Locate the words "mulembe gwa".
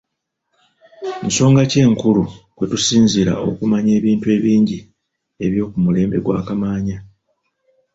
5.83-6.39